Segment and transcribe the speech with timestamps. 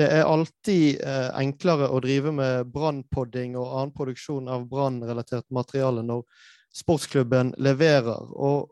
[0.00, 6.00] Det er alltid eh, enklere å drive med brannpodding og annen produksjon av brannrelatert materiale
[6.06, 6.22] når
[6.72, 8.30] sportsklubben leverer.
[8.32, 8.70] Og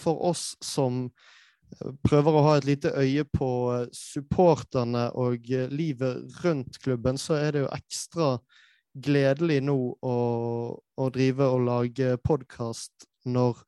[0.00, 5.68] for oss som eh, prøver å ha et lite øye på eh, supporterne og eh,
[5.68, 8.32] livet rundt klubben, så er det jo ekstra
[8.96, 10.18] gledelig nå å,
[10.80, 13.60] å drive og lage podkast når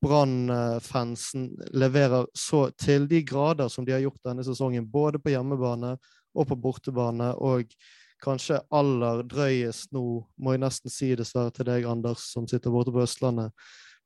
[0.00, 5.94] Brann-fansen leverer så til de grader som de har gjort denne sesongen, både på hjemmebane
[6.34, 7.32] og på bortebane.
[7.38, 7.70] Og
[8.22, 10.04] kanskje aller drøyest nå,
[10.36, 13.54] må jeg nesten si dessverre til deg, Anders, som sitter borte på Østlandet.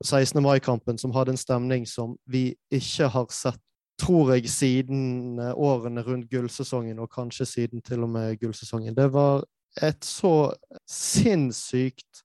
[0.05, 0.43] 16.
[0.43, 3.61] mai-kampen, som hadde en stemning som vi ikke har sett,
[4.01, 8.97] tror jeg, siden eh, årene rundt gullsesongen, og kanskje siden til og med gullsesongen.
[8.97, 9.45] Det var
[9.83, 10.51] et så
[10.91, 12.25] sinnssykt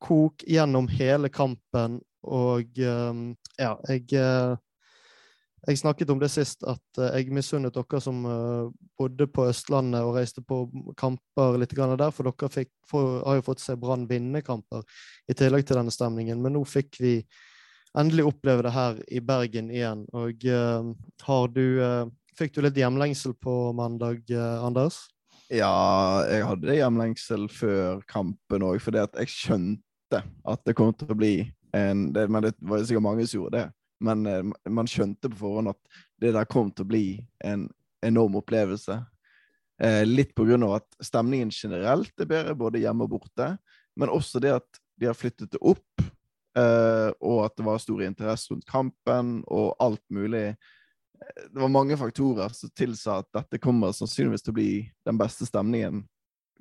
[0.00, 4.60] kok gjennom hele kampen, og um, ja, jeg uh,
[5.68, 10.06] jeg snakket om det sist, at uh, jeg misunnet dere som uh, bodde på Østlandet
[10.06, 10.62] og reiste på
[10.98, 14.82] kamper litt der, for dere fikk, for, har jo fått se Brann vinne kamper
[15.28, 16.40] i tillegg til denne stemningen.
[16.40, 17.18] Men nå fikk vi
[17.98, 20.06] endelig oppleve det her i Bergen igjen.
[20.16, 20.94] Og uh,
[21.28, 21.66] har du
[22.38, 24.22] Fikk du litt hjemlengsel på mandag,
[24.64, 25.02] Anders?
[25.52, 31.10] Ja, jeg hadde hjemlengsel før kampen òg, fordi at jeg skjønte at det kom til
[31.12, 31.34] å bli
[31.76, 33.66] en det, Men det var sikkert mange som gjorde det
[34.00, 37.04] men eh, man skjønte på forhånd at det der kom til å bli
[37.44, 37.68] en
[38.04, 38.98] enorm opplevelse.
[39.80, 43.54] Eh, litt av at stemningen generelt er bedre, både hjemme og borte.
[43.96, 46.02] Men også det at de har flyttet det opp,
[46.58, 50.54] eh, og at det var stor interesse rundt kampen og alt mulig.
[51.20, 54.72] Det var mange faktorer som tilsa at dette kommer sannsynligvis til å bli
[55.08, 56.04] den beste stemningen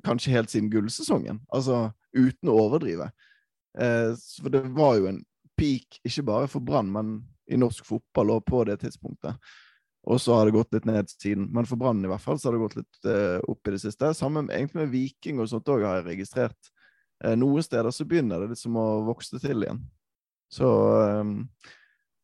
[0.06, 1.42] kanskje helt siden gullsesongen.
[1.54, 3.10] Altså uten å overdrive.
[3.80, 5.20] Eh, for det var jo en
[5.60, 7.18] peak, ikke bare for Brann, men
[7.50, 9.38] i norsk fotball og på det tidspunktet.
[10.10, 11.50] Og så har det gått litt ned siden.
[11.54, 13.82] Men for Brann i hvert fall så har det gått litt uh, opp i det
[13.84, 14.14] siste.
[14.18, 16.72] Sammen egentlig med Viking og sånt òg har jeg registrert.
[17.24, 19.82] Uh, noen steder så begynner det liksom å vokse til igjen.
[20.50, 20.70] Så
[21.20, 21.34] um,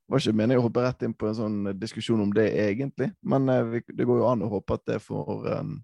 [0.10, 3.50] var ikke meningen å hoppe rett inn på en sånn diskusjon om det egentlig, men
[3.72, 5.76] vi, det går jo an å håpe at det får um,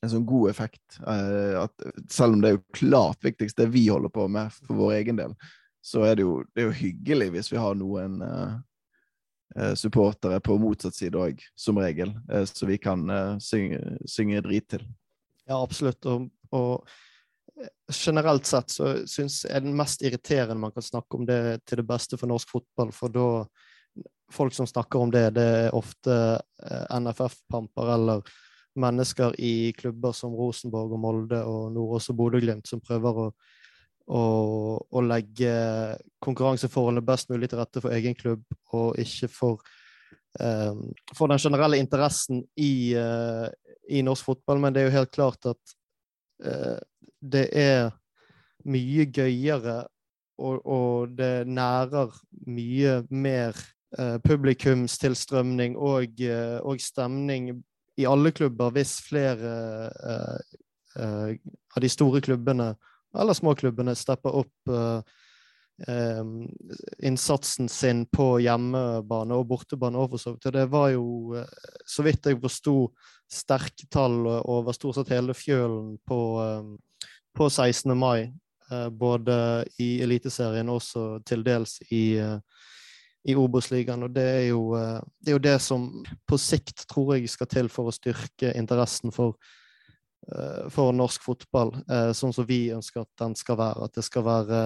[0.00, 0.96] en sånn god effekt.
[1.04, 4.94] at, selv om det er jo klart viktigst det vi holder på med for vår
[5.00, 5.34] egen del,
[5.80, 10.58] så er det jo, det er jo hyggelig hvis vi har noen uh, supportere på
[10.60, 14.84] motsatt side òg, som regel, uh, så vi kan uh, synge, synge, drit til.
[15.48, 16.04] Ja, absolutt.
[16.06, 21.40] Og, og generelt sett så syns jeg den mest irriterende man kan snakke om det
[21.68, 23.28] til det beste for norsk fotball, for da
[24.30, 26.14] Folk som snakker om det, det er ofte
[26.94, 28.20] NFF-pamper eller
[28.78, 33.26] mennesker i klubber som Rosenborg og Molde og nå også Bodø-Glimt som prøver å
[34.10, 35.52] og, og legge
[36.24, 38.42] konkurranseforholdene best mulig til rette for egen klubb,
[38.74, 39.62] og ikke for,
[40.42, 43.46] um, for den generelle interessen i, uh,
[43.88, 44.60] i, norsk fotball.
[44.62, 45.76] Men det er jo helt klart at
[46.46, 46.78] uh,
[47.20, 47.90] det er
[48.66, 49.84] mye gøyere,
[50.40, 52.10] og, og det nærer
[52.50, 53.54] mye mer
[53.98, 56.18] uh, publikumstilstrømning og,
[56.64, 57.52] og, stemning
[58.00, 59.50] i alle klubber hvis flere
[60.96, 62.72] av de store klubbene
[63.18, 65.00] eller småklubbene stepper opp uh,
[65.88, 66.48] um,
[67.02, 71.44] innsatsen sin på hjemmebane og bortebane overfor så Det var jo, uh,
[71.86, 72.76] så vidt jeg forsto,
[73.30, 76.20] sterke tall over stort sett hele fjølen på,
[77.30, 77.94] på 16.
[77.94, 78.32] mai.
[78.90, 79.34] Både
[79.82, 82.18] i Eliteserien og også til dels i
[83.28, 84.02] i Obos-ligaen.
[84.02, 85.86] Og det er, jo, det er, jo, det som
[86.26, 89.59] på sikt tror jeg skal til for å styrke interessen for Eh,
[90.70, 93.86] for norsk fotball, eh, sånn som vi ønsker at den skal være.
[93.86, 94.60] At det skal være,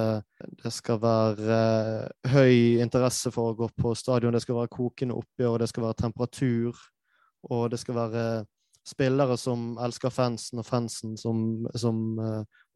[0.62, 5.16] det skal være eh, høy interesse for å gå på stadion, det skal være kokende
[5.16, 6.80] oppgjør, det skal være temperatur,
[7.50, 8.24] og det skal være
[8.84, 11.38] spillere som elsker fansen, og fansen som,
[11.80, 12.18] som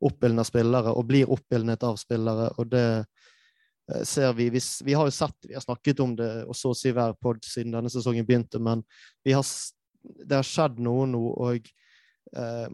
[0.00, 2.48] oppildner spillere, og blir oppildnet av spillere.
[2.56, 3.04] og det
[4.08, 6.76] ser vi, vi, vi har jo sett, vi har snakket om det og så å
[6.76, 8.80] si hver pod siden denne sesongen begynte, men
[9.28, 9.44] har,
[10.24, 11.22] det har skjedd noe nå.
[11.36, 11.68] og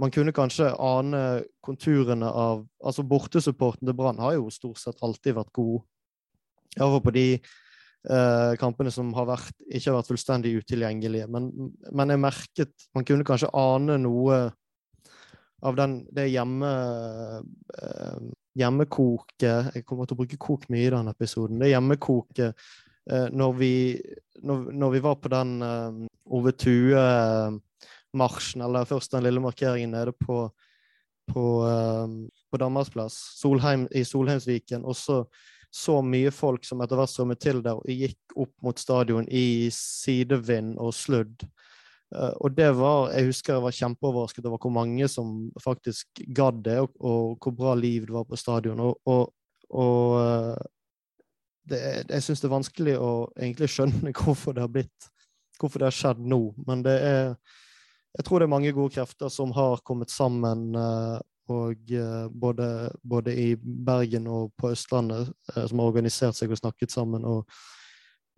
[0.00, 5.36] man kunne kanskje ane konturene av altså Bortesupporten til Brann har jo stort sett alltid
[5.36, 5.84] vært god.
[6.74, 11.28] Iallfall på de eh, kampene som har vært, ikke har vært fullstendig utilgjengelige.
[11.30, 11.50] Men,
[11.90, 14.40] men, jeg merket Man kunne kanskje ane noe
[15.64, 16.72] av den, det hjemme,
[17.78, 18.24] eh,
[18.60, 21.62] hjemmekoket Jeg kommer til å bruke kok mye i denne episoden.
[21.62, 22.66] Det hjemmekoket
[23.04, 23.74] når vi,
[24.48, 25.50] når, når, vi var på den
[26.32, 27.02] Ove Tue
[28.18, 30.46] marsjen, eller først den lille markeringen nede på,
[31.32, 34.84] på, um, på Danmarksplass, Solheim, i Solheimsviken.
[34.84, 35.24] Også
[35.74, 39.70] så mye folk som etter hvert strømmet til der og gikk opp mot stadion i
[39.74, 41.46] sidevind og sludd.
[42.14, 46.62] Uh, og det var Jeg husker jeg var kjempeoverrasket over hvor mange som faktisk gadd
[46.68, 48.80] det, og, og, hvor bra liv det var på stadion.
[48.80, 49.34] Og, og,
[49.74, 50.62] og uh,
[51.70, 55.10] det, jeg syns det er vanskelig å egentlig skjønne hvorfor det har blitt
[55.54, 56.38] Hvorfor det har skjedd nå.
[56.66, 57.28] Men det er
[58.14, 61.18] Jeg tror det er mange gode krefter som har kommet sammen uh,
[61.50, 61.90] og
[62.32, 62.66] både,
[63.04, 67.26] både, i Bergen og på Østlandet, som har organisert seg og snakket sammen.
[67.28, 67.44] og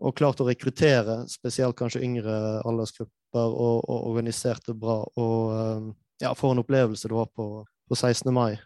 [0.05, 2.35] og klart å rekruttere, spesielt kanskje yngre
[2.69, 4.99] aldersgrupper, og, og organisert det bra.
[5.17, 5.87] Og eh,
[6.25, 8.33] ja, for en opplevelse det var på, på 16.
[8.35, 8.59] mai.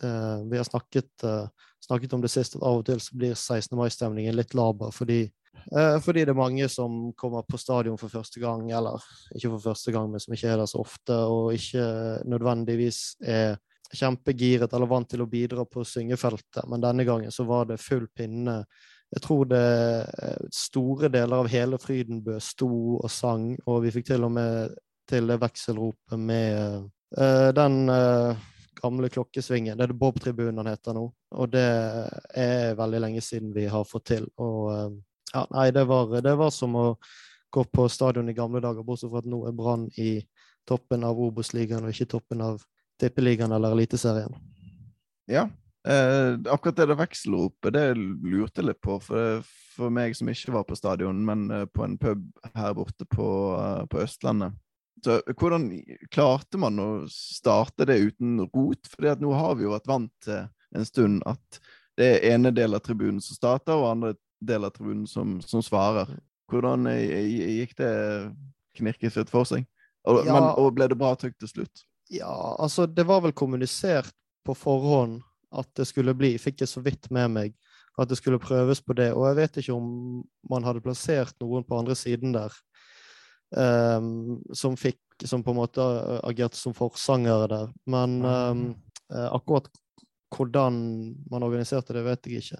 [0.00, 0.12] Det,
[0.50, 1.24] vi har snakket,
[1.84, 3.76] snakket, om det sist, at av og til så blir 16.
[3.78, 5.24] mai-stemningen litt laber fordi,
[6.02, 9.02] fordi det er mange som kommer på stadion for første gang, eller
[9.36, 11.84] ikke for første gang, men som ikke er der så ofte, og ikke
[12.28, 13.54] nødvendigvis er
[13.92, 16.64] kjempegiret eller vant til å bidra på syngefeltet.
[16.68, 18.62] Men denne gangen så var det full pinne
[19.12, 19.66] jeg tror det
[20.24, 24.78] eh, store deler av hele Frydenbø sto og sang, og vi fikk til og med
[25.10, 26.86] til det vekselropet med
[27.18, 28.38] uh, den uh,
[28.78, 29.74] gamle klokkesvingen.
[29.76, 31.02] Det er det Bob-tribunen han heter nå,
[31.34, 31.66] og det
[32.38, 34.28] er veldig lenge siden vi har fått til.
[34.40, 34.94] Og uh,
[35.32, 36.86] ja, nei, det var, det var, som å
[37.52, 40.20] gå på stadion i gamle dager, bortsett fra at nå er Brann i
[40.68, 42.62] toppen av Obos-ligaen og ikke toppen av
[43.00, 44.34] Tippeligaen eller Eliteserien.
[45.30, 45.48] Ja,
[45.88, 48.98] Eh, akkurat det der vekselropet, det lurte jeg litt på.
[49.02, 49.42] For,
[49.74, 52.22] for meg som ikke var på stadion, men eh, på en pub
[52.54, 53.28] her borte på,
[53.58, 54.54] uh, på, Østlandet.
[55.02, 55.66] Så Hvordan
[56.14, 58.86] klarte man å starte det uten rot?
[58.92, 60.44] For nå har vi jo vært vant til
[60.76, 61.58] en stund at
[61.98, 64.14] det er ene del av tribunen som starter, og andre
[64.46, 66.10] del av tribunen som, som svarer.
[66.52, 67.92] Hvordan gikk det
[68.76, 69.66] knirkefritt for seg?
[70.08, 71.84] Og, ja, men, og ble det bra trykk til slutt?
[72.12, 74.12] Ja, altså det var vel kommunisert
[74.44, 75.20] på forhånd
[75.54, 76.34] at det skulle bli.
[76.40, 77.54] Fikk jeg så vidt med meg
[78.00, 79.10] at det skulle prøves på det.
[79.14, 82.54] Og jeg vet ikke om man hadde plassert noen på andre siden der
[83.56, 85.84] um, som fikk Som på en måte
[86.26, 87.68] agerte som forsangere der.
[87.86, 88.62] Men um,
[89.06, 89.68] akkurat
[90.32, 90.80] hvordan
[91.30, 92.58] man organiserte det, vet jeg ikke.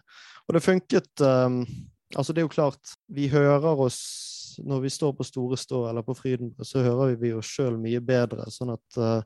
[0.52, 1.64] Og det funket um,
[2.12, 6.04] Altså, det er jo klart, vi hører oss Når vi står på Store Stå eller
[6.04, 8.44] på Fryden, så hører vi oss sjøl mye bedre.
[8.52, 9.22] Sånn at uh,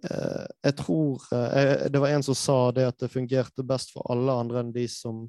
[0.00, 4.32] jeg tror uh, Det var en som sa det at det fungerte best for alle
[4.32, 5.26] andre enn de som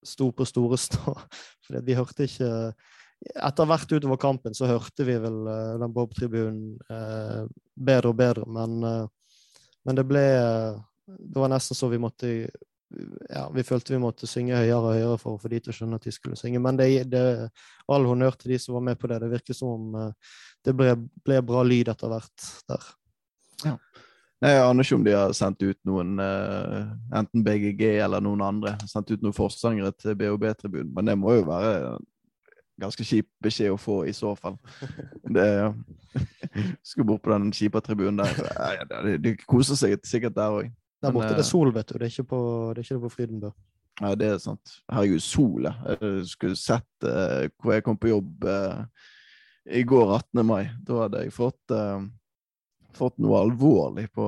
[0.00, 1.12] sto på store stå.
[1.68, 2.48] For vi hørte ikke
[3.34, 6.78] Etter hvert utover kampen så hørte vi vel uh, den Bob-tribunen
[7.76, 8.80] bedre og bedre, men,
[9.84, 10.24] men det ble
[11.04, 12.32] Det var nesten så vi måtte
[13.28, 15.76] ja, vi følte vi måtte synge høyere og høyere for å få de til å
[15.76, 16.60] skjønne at de skulle synge.
[16.64, 17.22] Men det, det,
[17.88, 19.20] all honnør til de som var med på det.
[19.22, 20.12] Det virker som om
[20.64, 20.94] det ble,
[21.24, 22.90] ble bra lyd etter hvert der.
[23.66, 23.76] Ja.
[24.38, 28.76] Jeg aner ikke om de har sendt ut noen, uh, enten BGG eller noen andre,
[28.86, 31.96] sendt ut noen forsangere til BOB-tribunen, men det må jo være
[32.78, 34.54] ganske kjip beskjed å få i så fall.
[35.34, 35.48] Det
[36.86, 38.86] Skulle bort på den kjipe tribunen der.
[39.04, 40.70] De, de koser seg sikkert der òg.
[41.02, 41.96] Der borte det er det sol, vet du.
[41.98, 42.40] Det er ikke på,
[42.74, 43.52] det er ikke på Frydenbø.
[43.98, 44.78] Ja, det er sant.
[44.90, 48.84] Herregud, sol, Jeg skulle sett uh, hvor jeg kom på jobb uh,
[49.66, 50.46] i går, 18.
[50.46, 50.70] mai.
[50.86, 52.02] Da hadde jeg fått uh,
[52.98, 54.26] fått noe alvorlig på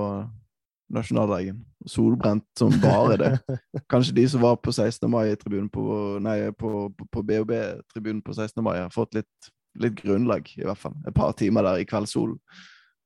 [0.90, 1.62] nasjonaldagen.
[1.88, 3.32] Solbrent som bare det.
[3.92, 5.06] Kanskje de som var på 16.
[5.10, 5.84] mai-tribunen på,
[6.58, 6.72] på,
[7.10, 8.62] på BOB-tribunen på 16.
[8.64, 9.50] mai, har fått litt,
[9.80, 10.96] litt, grunnlag, i hvert fall.
[11.06, 12.40] Et par timer der i kveldssolen.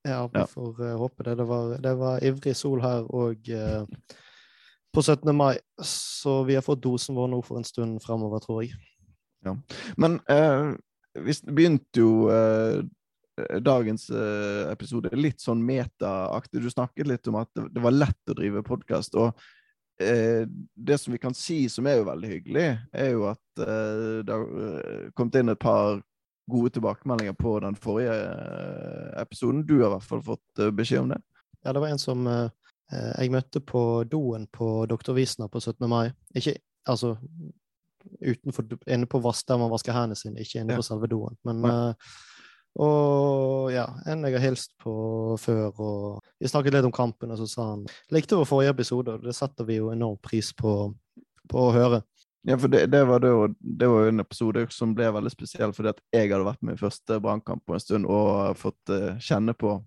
[0.08, 1.34] Ja, vi får uh, håpe det.
[1.34, 3.86] Det var, det var, ivrig sol her og uh,
[4.92, 5.36] på 17.
[5.36, 8.76] mai, så vi har fått dosen vår nå for en stund fremover, tror jeg.
[9.44, 9.56] Ja.
[9.96, 10.76] Men uh,
[11.24, 12.28] vi begynte jo
[13.66, 14.04] dagens
[14.70, 16.60] episode litt sånn metaaktig.
[16.62, 19.14] Du snakket litt om at det, var lett å drive podkast.
[19.18, 19.34] Og
[19.98, 25.10] det som vi kan si som er jo veldig hyggelig, er jo at det har
[25.18, 26.02] kommet inn et par
[26.50, 28.14] gode tilbakemeldinger på den forrige
[29.22, 29.64] episoden.
[29.66, 31.20] Du har i hvert fall fått beskjed om det.
[31.64, 32.26] Ja, det var en som
[32.92, 35.14] jeg møtte på doen på Dr.
[35.16, 35.88] Wiesner på 17.
[35.88, 36.10] mai.
[36.36, 37.14] Ikke altså
[38.20, 40.82] utenfor, inne på vask, der man vasker hendene sine, ikke inne ja.
[40.82, 41.38] på selve doen.
[41.48, 41.64] Men
[42.74, 44.92] og ja, en jeg har hilst på
[45.38, 45.70] før.
[45.78, 47.84] og Vi snakket litt om kampen, og så sa han
[48.14, 50.90] likte vår forrige episode, og det setter vi jo enorm pris på,
[51.50, 52.02] på å høre.
[52.46, 55.72] Ja, for det, det, var det, det, var jo en episode som ble veldig spesiell,
[55.72, 59.14] fordi at jeg hadde vært med i første brannkamp på en stund og fått uh,
[59.16, 59.78] kjenne på,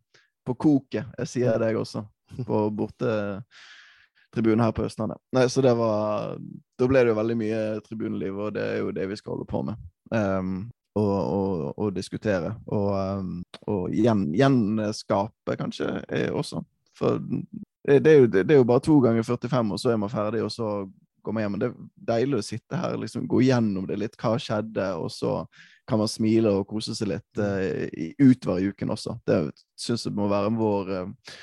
[0.41, 1.11] på koket.
[1.21, 2.01] Jeg sier det, jeg også.
[2.47, 5.21] På bortetribunen her på Østlandet.
[5.37, 6.33] Nei, så det var
[6.77, 9.47] Da ble det jo veldig mye tribuneliv, og det er jo det vi skal holde
[9.53, 9.87] på med.
[10.09, 10.57] Um,
[10.97, 12.55] og, diskutere.
[12.73, 12.89] Og,
[13.21, 15.93] um, og gjen, gjenskape, kanskje,
[16.33, 16.65] også.
[16.97, 20.09] For det er, jo, det er, jo, bare to ganger 45, og så er man
[20.09, 20.87] ferdig, og så
[21.35, 21.55] man hjem.
[21.55, 24.17] Men det er deilig å sitte her liksom gå gjennom det litt.
[24.19, 24.87] Hva skjedde?
[25.01, 25.41] Og så
[25.87, 27.87] kan man smile og kose seg litt uh,
[28.19, 29.17] utover i uken også.
[29.27, 29.39] Det
[29.79, 31.37] syns jeg må være vår, uh,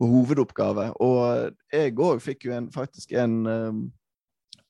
[0.00, 0.86] vår hovedoppgave.
[1.04, 3.70] Og jeg òg fikk jo en, faktisk en uh,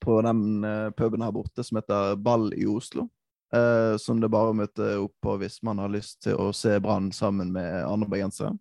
[0.00, 0.64] på den
[0.96, 3.10] puben her borte som heter Ball i Oslo.
[3.98, 7.50] som det bare møter opp på hvis man har lyst til å se Brann sammen
[7.52, 8.54] med andre bergensere.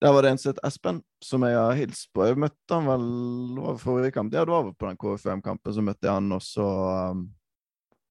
[0.00, 2.24] Der var det en som het Espen, som jeg har hilst på.
[2.24, 4.32] Jeg møtte han vel over forrige kamp.
[4.32, 5.74] Ja, du var på den KFUM-kampen.
[5.76, 6.68] Så møtte jeg han, og så
[7.12, 7.26] um,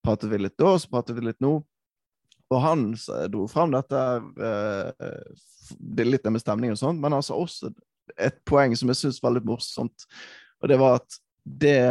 [0.06, 1.56] pratet vi litt da, og så pratet vi litt nå.
[2.50, 2.92] Og han
[3.34, 4.04] dro fram dette
[4.42, 4.92] uh,
[6.06, 7.74] litt det med stemning og sånt, men han sa også
[8.18, 10.06] et poeng som jeg syns var litt morsomt,
[10.62, 11.82] og det var at det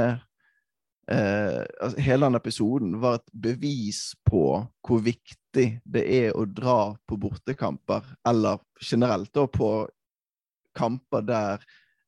[1.13, 4.43] uh, altså, Hele den episoden var et bevis på
[4.87, 9.71] hvor viktig det er å dra på bortekamper, eller generelt da på
[10.79, 11.65] kamper der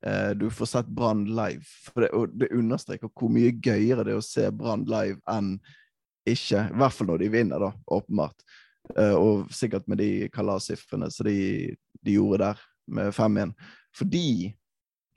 [0.07, 1.67] eh, du får sett Brann live.
[1.91, 5.57] For det, og det understreker hvor mye gøyere det er å se Brann live enn
[6.29, 6.67] ikke.
[6.69, 8.47] I hvert fall når de vinner, da, åpenbart.
[8.97, 13.55] Eh, og sikkert med de kalassifrene som de, de gjorde der, med 5-1.
[13.97, 14.31] Fordi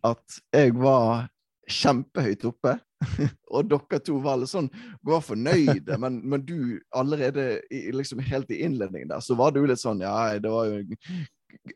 [0.05, 1.27] at jeg var
[1.69, 2.77] kjempehøyt oppe.
[3.53, 4.69] og dere to var alle sånn
[5.05, 9.63] var fornøyde, men, men du allerede i, liksom helt i innledningen der, så var du
[9.65, 10.81] litt sånn Ja, det var jo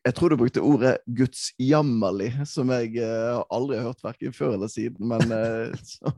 [0.06, 4.72] Jeg tror du brukte ordet gudsjammerlig, som jeg uh, aldri har hørt verken før eller
[4.74, 6.14] siden, men uh, så,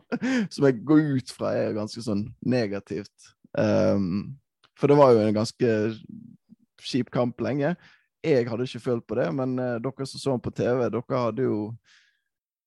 [0.49, 3.31] som jeg går ut fra er ganske sånn negativt.
[3.57, 4.39] Um,
[4.79, 5.73] for det var jo en ganske
[6.79, 7.73] kjip kamp lenge.
[8.23, 11.23] Jeg hadde ikke følt på det, men uh, dere som så den på TV, dere
[11.25, 11.59] hadde jo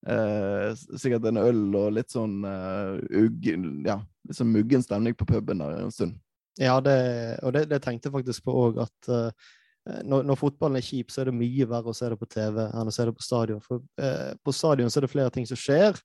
[0.03, 5.27] Eh, sikkert en øl og litt sånn uh, uggen, ja, litt sånn muggen stemning på
[5.29, 6.17] puben der en stund.
[6.59, 6.97] Ja, det,
[7.41, 9.53] og det, det tenkte jeg faktisk på òg, at uh,
[10.03, 12.59] når, når, fotballen er kjip, så er det mye verre å se det på TV
[12.65, 13.63] enn å se det på stadion.
[13.63, 15.95] For uh, på stadion så er det flere ting som skjer,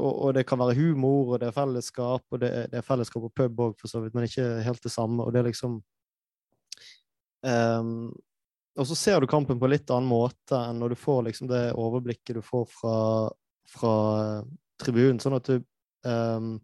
[0.00, 3.28] og, og det kan være humor, og det er fellesskap, og det, det er fellesskap
[3.28, 5.26] på pub òg, for så vidt, men ikke helt det samme.
[5.26, 5.76] Og det er liksom
[7.44, 8.08] um,
[8.80, 11.50] og så ser du kampen på en litt annen måte enn når du får liksom
[11.50, 12.96] det overblikket du får fra,
[13.68, 13.94] fra
[14.80, 15.20] tribunen.
[15.20, 15.58] Sånn at du
[16.08, 16.54] um,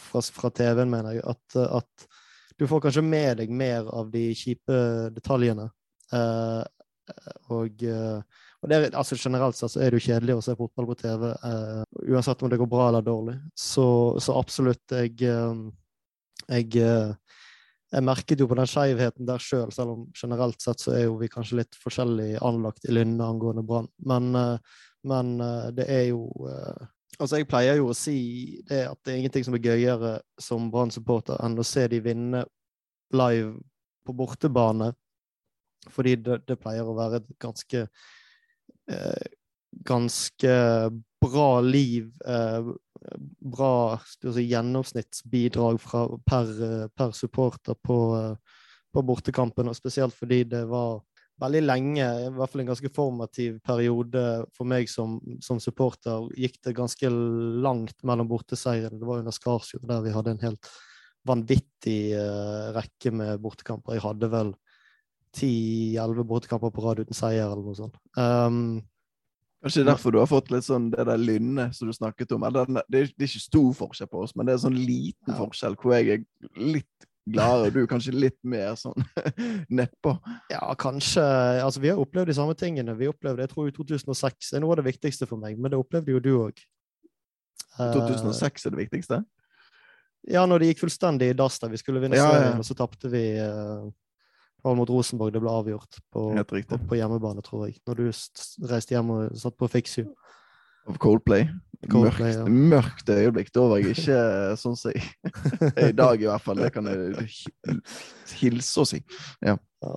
[0.00, 1.26] fra, fra TV-en, mener jeg.
[1.28, 2.08] At, at,
[2.58, 4.78] du får kanskje med deg mer av de kjipe
[5.14, 5.68] detaljene.
[6.10, 6.64] Uh,
[7.52, 10.96] og, og det, altså generelt sett så er det jo kjedelig å se fotball på
[11.04, 13.36] TV, uh, uansett om det går bra eller dårlig.
[13.52, 13.86] Så,
[14.24, 15.28] så absolutt, jeg,
[16.48, 16.88] jeg
[17.88, 21.06] jeg merket jo på den skeivheten der sjøl, selv, selv om generelt sett så er
[21.06, 23.88] jo vi kanskje litt forskjellig anlagt i Lynne angående Brann.
[24.10, 26.86] Men, eh, men, eh, det er jo eh,
[27.18, 30.68] Altså, jeg pleier jo å si det at det er ingenting som er gøyere som
[30.70, 32.44] Brann-supporter enn å se de vinne
[33.10, 33.56] live
[34.06, 34.92] på bortebane,
[35.90, 37.88] fordi det, det pleier å være et ganske
[39.88, 40.54] ganske
[41.20, 42.70] bra liv eh,
[43.38, 46.52] bra si, gjennomsnittsbidrag fra, per,
[46.94, 47.98] per, supporter på,
[48.94, 50.98] på bortekampen, og spesielt fordi det var
[51.38, 54.24] veldig lenge, i hvert fall en ganske formativ periode
[54.56, 57.10] for meg som, som supporter, gikk det ganske
[57.62, 58.98] langt mellom borteseirene.
[58.98, 60.70] Det var under Skarsjord der vi hadde en helt
[61.28, 63.96] vanvittig uh, rekke med bortekamper.
[63.96, 64.52] Jeg hadde vel
[65.34, 67.98] ti-elleve bortekamper på rad uten seier eller noe sånt.
[68.16, 68.80] Um,
[69.58, 72.44] Kanskje derfor du har fått litt sånn det der lynnet som du snakket om.
[72.54, 75.38] Det er, det er ikke stor forskjell på oss, men det er sånn liten ja.
[75.40, 76.22] forskjell hvor jeg er
[76.62, 78.96] litt gladere, du er kanskje litt mer sånn
[79.80, 80.14] nedpå.
[80.52, 81.24] Ja, kanskje.
[81.64, 82.96] Altså, vi har opplevd de samme tingene.
[82.98, 85.80] Vi opplevde, jeg tror i 2006 er noe av det viktigste for meg, men det
[85.80, 86.62] opplevde jo du òg.
[87.78, 89.22] 2006 er det viktigste?
[90.28, 92.62] Ja, når det gikk fullstendig i dass der vi skulle vinne ja, serien, ja.
[92.62, 93.86] og så tapte vi uh,
[94.68, 97.78] var mot Rosenborg det ble avgjort på, på, på, hjemmebane, tror jeg.
[97.88, 100.04] Når du reiste hjem og satt på Fixu.
[100.88, 101.48] Av Coldplay.
[101.86, 102.44] Coldplay mørkt, ja.
[102.72, 103.50] mørkt, øyeblikk.
[103.54, 104.20] Da var jeg ikke
[104.58, 106.62] sånn som jeg I dag, i hvert fall.
[106.64, 107.28] Det kan jeg
[108.40, 109.02] hilse å si.
[109.44, 109.54] Ja.
[109.84, 109.92] ja.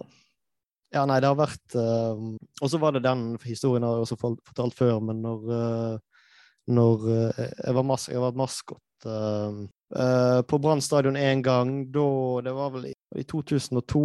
[0.97, 2.21] ja nei, det har vært uh,
[2.61, 6.29] Og så var det den historien jeg har også fortalt før, men når, uh,
[6.69, 12.03] når uh, jeg, var mas jeg var maskot på Brann stadion én gang, da
[12.45, 14.01] Det var vel i, i 2002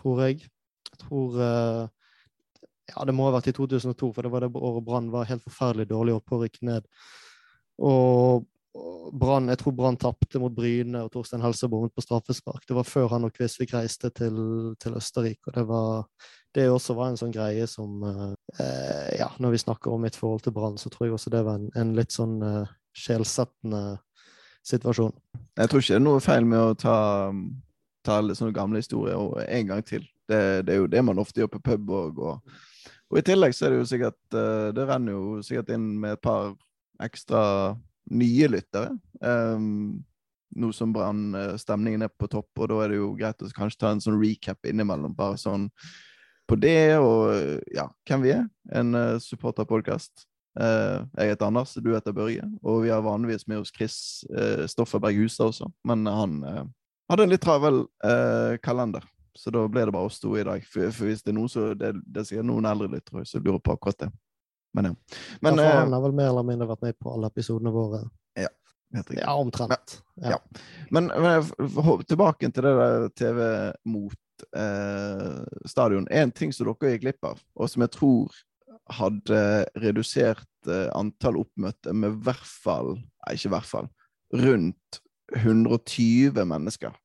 [0.00, 0.44] tror jeg.
[0.90, 1.88] Jeg tror uh,
[2.90, 5.44] Ja, det må ha vært i 2002, for det var det året Brann var helt
[5.46, 6.88] forferdelig dårlig oppe og rykke ned.
[7.86, 8.48] Og,
[9.14, 12.66] Brann, jeg tror Brann tapte mot Bryne, og Torstein Helse bommet på straffespark.
[12.66, 14.36] Det var før han og Kvisvik reiste til,
[14.82, 16.04] til Østerrike, og det var
[16.54, 18.34] det også var en sånn greie som uh,
[19.14, 21.60] Ja, når vi snakker om mitt forhold til Brann, så tror jeg også det var
[21.60, 24.00] en, en litt sånn uh, sjelsettende
[24.66, 25.14] situasjon.
[25.58, 26.96] Jeg tror ikke det er noe feil med å ta
[28.10, 30.04] fortelle sånne gamle historier en gang til.
[30.28, 32.18] Det, det, er jo det man ofte gjør på pub òg.
[32.18, 32.58] Og,
[33.10, 36.16] og, i tillegg så er det jo sikkert eh, Det renner jo sikkert inn med
[36.16, 36.54] et par
[37.02, 37.42] ekstra
[38.10, 38.94] nye lyttere.
[39.22, 40.02] Um,
[40.58, 43.50] nå som Brann eh, stemningen er på topp, og da er det jo greit å
[43.54, 45.14] kanskje ta en sånn recap innimellom.
[45.16, 45.68] Bare sånn
[46.50, 48.48] på det, og ja, hvem vi er.
[48.74, 50.26] En uh, supporterpodkast.
[50.58, 54.66] Uh, jeg heter Anders, du heter Børge, og vi har vanligvis med oss Chris uh,
[54.66, 56.40] Stofferberg Hustad også, men han
[57.10, 57.82] hadde en litt travel
[58.64, 59.04] kalender.
[59.36, 60.64] Så da ble det bare oss to i dag.
[60.66, 63.60] For, for hvis det er noen så det, det sier noen eldre lyttere som lurer
[63.62, 64.10] på akkurat det.
[64.76, 64.94] Men ja.
[65.40, 68.04] Men, ja, han har vel mer eller mindre vært med på alle episodene våre.
[68.38, 68.50] Ja.
[68.90, 70.00] Ja, omtrent.
[70.18, 70.34] Ja.
[70.34, 70.38] ja.
[70.90, 71.46] Men, men,
[72.10, 73.40] tilbake til det der TV
[73.86, 76.08] mot eh, stadion.
[76.10, 78.40] En ting som dere gikk glipp av, og som jeg tror
[78.90, 79.42] hadde
[79.78, 83.88] redusert eh, antall oppmøte med hvert fall Nei, ikke hvert fall.
[84.34, 85.00] Rundt
[85.36, 86.96] 120 mennesker.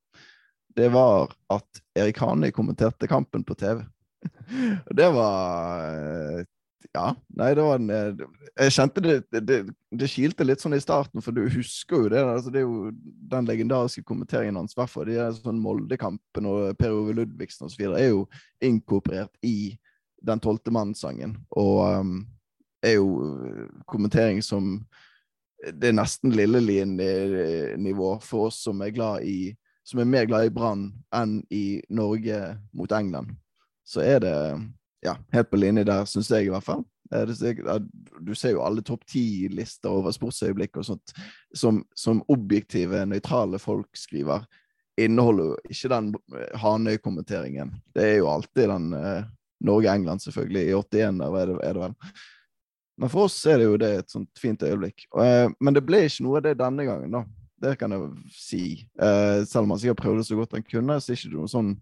[0.76, 3.84] Det var at Erik Hane kommenterte kampen på TV.
[4.92, 6.44] Det var eh,
[6.94, 7.14] ja.
[7.36, 9.58] Nei, det var en eh, Jeg kjente det, det,
[9.92, 12.22] det kilte litt sånn i starten, for du husker jo det.
[12.24, 12.92] Altså, det er jo
[13.32, 17.88] den legendariske kommenteringen hans, i hvert fall sånn Moldekampen og Per Ove Ludvigsen osv.
[17.92, 18.26] er jo
[18.64, 19.76] inkorporert i
[20.26, 21.36] den tolvte mannssangen.
[21.60, 22.16] Og um,
[22.86, 23.10] er jo
[23.46, 24.80] eh, kommentering som
[25.74, 29.56] Det er nesten Lillelien-nivå for oss som er i
[29.86, 33.36] som er mer glad i Brann enn i Norge mot England.
[33.86, 34.36] Så er det
[35.06, 36.82] ja, helt på linje der, syns jeg i hvert fall.
[38.26, 41.14] Du ser jo alle topp ti-lister over sportsøyeblikk og sånt
[41.54, 44.48] som, som objektive, nøytrale folk skriver.
[44.98, 46.12] Inneholder jo ikke den
[46.64, 47.76] Hanøy-kommenteringen.
[47.94, 49.28] Det er jo alltid den eh,
[49.66, 50.66] Norge-England, selvfølgelig.
[50.66, 52.16] I 81 der er det, er det, vel.
[52.98, 55.08] Men for oss er det jo det et sånt fint øyeblikk.
[55.20, 57.26] Eh, men det ble ikke noe av det denne gangen, da.
[57.66, 58.64] Det kan jeg si.
[59.00, 61.52] Eh, selv om han sikkert prøvde så godt han kunne, så er det ikke noe
[61.52, 61.74] sånn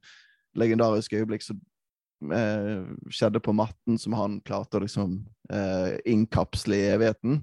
[0.57, 1.59] legendarisk øyeblikk som
[2.33, 5.21] eh, skjedde på matten, som han klarte å liksom
[6.07, 7.41] innkapsle i evigheten.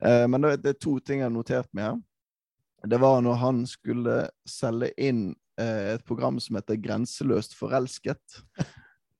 [0.00, 1.96] Men det, er to ting jeg har notert med her.
[2.88, 4.14] Det var når han skulle
[4.48, 5.24] selge inn
[5.60, 8.38] et program som heter Grenseløst forelsket.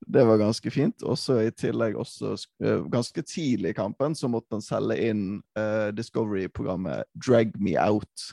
[0.07, 1.03] Det var ganske fint.
[1.03, 2.33] Og så i tillegg også
[2.63, 5.25] eh, ganske tidlig i kampen så måtte han selge inn
[5.59, 8.31] uh, Discovery-programmet Drag Me Out.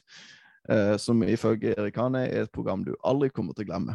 [0.98, 3.94] som ifølge Erik Hane er et program du aldri kommer til å glemme.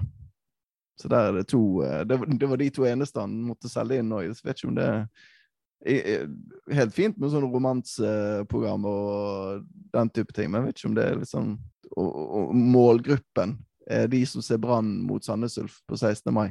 [1.00, 4.02] Så der er det to uh, Det, det var de to eneste han måtte selge
[4.02, 4.24] inn nå.
[4.26, 6.26] Jeg vet ikke om det er
[6.74, 11.06] helt fint med sånne romanseprogram og den type ting, men jeg vet ikke om det
[11.06, 11.52] er liksom
[11.94, 16.34] og, og målgruppen er de som ser Brann mot Sandnes Ulf på 16.
[16.34, 16.50] mai.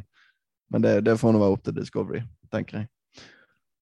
[0.72, 2.22] Men det, det får nå være opp til Discovery,
[2.53, 2.90] tenker jeg.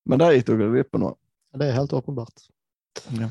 [0.09, 1.17] Men der gikk dere glipp av noe.
[1.53, 2.45] Det er helt åpenbart.
[3.19, 3.29] Ja.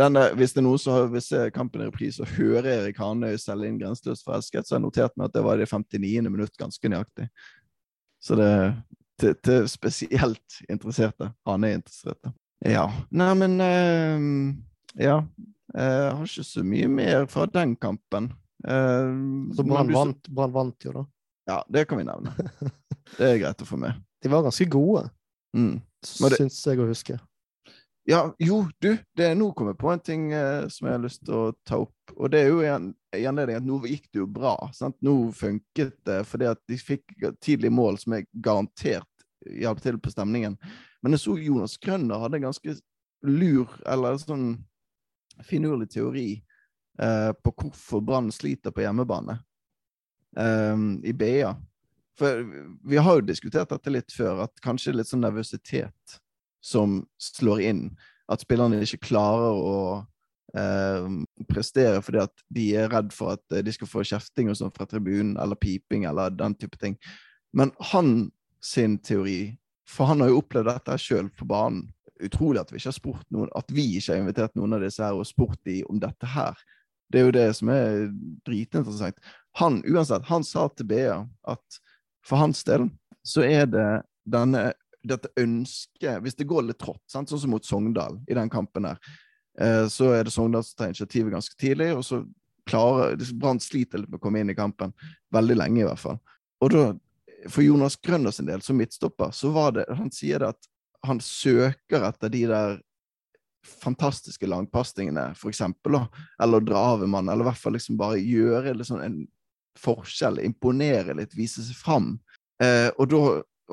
[0.00, 3.00] Den, hvis det er noe så har vi se kampen i reprise og hører Erik
[3.02, 5.68] Hanøy selge inn 'Grenseløst forelsket', så har jeg notert meg at det var i det
[5.68, 6.30] 59.
[6.30, 7.26] minutt ganske nøyaktig.
[8.20, 8.50] Så det
[9.20, 11.30] til, til spesielt interesserte.
[11.48, 12.32] Han er interesserte.
[12.64, 12.88] Ja.
[13.10, 15.22] Nei, men uh, Ja.
[15.70, 18.32] Jeg har ikke så mye mer fra den kampen.
[18.66, 21.04] Uh, så Brann vant, vant jo, da.
[21.48, 22.34] Ja, det kan vi nevne.
[23.16, 23.98] Det er greit å få med.
[24.22, 25.08] De var ganske gode,
[25.56, 25.80] mm.
[25.80, 26.36] det...
[26.36, 27.16] syns jeg å huske.
[28.08, 31.24] Ja, jo, du, det er nå kommet på en ting eh, som jeg har lyst
[31.26, 32.14] til å ta opp.
[32.16, 34.54] Og det er jo igjen i anledning at nå gikk det jo bra.
[34.74, 34.96] Sant?
[35.04, 37.12] Nå funket det fordi at de fikk
[37.44, 40.56] tidlig mål som er garantert hjalp til på stemningen.
[41.04, 42.76] Men jeg så Jonas Grønner hadde en ganske
[43.26, 44.48] lur, eller sånn
[45.44, 46.28] finurlig teori
[47.00, 49.38] eh, på hvorfor Brann sliter på hjemmebane
[50.38, 51.54] eh, i BA.
[52.20, 52.44] For
[52.84, 56.20] vi har jo diskutert dette litt før, at kanskje litt sånn nervøsitet
[56.60, 57.84] som slår inn.
[58.30, 59.78] At spillerne ikke klarer å
[60.56, 61.06] eh,
[61.48, 64.86] prestere fordi at de er redd for at de skal få kjefting og sånn fra
[64.90, 66.98] tribunen, eller piping, eller den type ting.
[67.56, 68.28] Men han
[68.62, 69.56] sin teori,
[69.88, 71.88] for han har jo opplevd dette sjøl på banen
[72.20, 75.00] Utrolig at vi ikke har spurt noen, at vi ikke har invitert noen av disse
[75.00, 76.58] her og spurt de om dette her.
[77.08, 78.10] Det er jo det som er
[78.46, 79.16] dritinteressant.
[79.58, 81.16] Han uansett, han sa til BA
[81.48, 81.80] at
[82.26, 82.88] for hans del
[83.26, 83.88] så er det
[84.28, 84.70] denne
[85.02, 88.98] dette ønsket Hvis det går litt trått, sånn som mot Sogndal i den kampen her,
[89.60, 92.20] eh, så er det Sogndal som tar initiativet ganske tidlig, og så
[92.68, 94.92] klarer Brann sliter litt med å komme inn i kampen.
[95.32, 96.20] Veldig lenge, i hvert fall.
[96.60, 96.84] Og da,
[97.48, 100.70] for Jonas Grønner sin del, som midtstopper, så var det Han sier det at
[101.06, 102.80] han søker etter de der
[103.64, 105.96] fantastiske langpasningene, for eksempel,
[106.40, 109.22] eller dra av en mann, eller i hvert fall liksom bare gjøre liksom en
[109.78, 112.14] forskjell, imponere litt, vise seg fram.
[112.62, 113.22] Eh, og da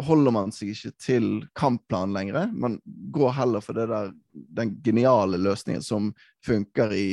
[0.08, 2.52] holder man seg ikke til kampplanen lenger.
[2.54, 6.12] Man går heller for der, den geniale løsningen som
[6.46, 7.10] funker i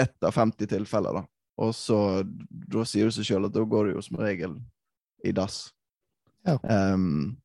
[0.00, 1.22] ett av 50 tilfeller.
[1.22, 1.24] da.
[1.62, 1.98] Og så
[2.50, 4.56] da sier det seg sjøl at da går det jo som regel
[5.24, 5.66] i dass.
[6.46, 6.58] Ja.
[6.64, 7.36] Um,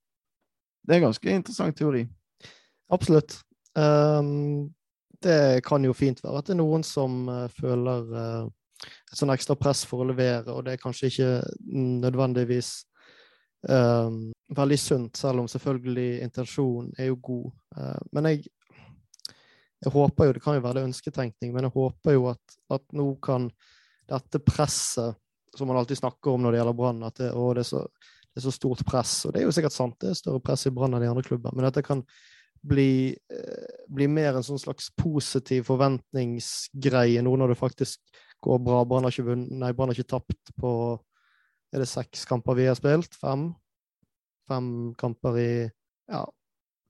[0.88, 2.06] det er en ganske interessant teori.
[2.94, 3.40] Absolutt.
[3.78, 4.74] Um,
[5.22, 8.48] det kan jo fint være at det er noen som uh, føler uh,
[8.86, 11.32] et sånn ekstra press for å levere, og det er kanskje ikke
[12.04, 12.72] nødvendigvis
[13.70, 17.48] um, veldig sunt, selv om selvfølgelig intensjonen er jo god.
[17.78, 18.44] Uh, men jeg,
[19.82, 22.86] jeg, håper jo, det kan jo være det ønsketenkning, men jeg håper jo at, at
[22.98, 23.50] nå kan
[24.08, 25.18] dette presset
[25.58, 27.84] som man alltid snakker om når det gjelder Brann, at det, å, det, er så,
[28.30, 29.20] det, er så, stort press.
[29.26, 31.26] Og det er jo sikkert sant, det er større press i Brann enn i andre
[31.26, 32.04] klubber, men dette kan
[32.68, 38.84] bli, eh, bli mer en sånn slags positiv forventningsgreie nå når det faktisk går bra.
[38.86, 40.72] Brann har ikke, vunnet, nei, Brann har ikke tapt på
[41.76, 43.16] Er det seks kamper vi har spilt?
[43.20, 43.50] Fem?
[44.48, 44.70] Fem
[45.00, 45.52] kamper i
[46.08, 46.24] Ja,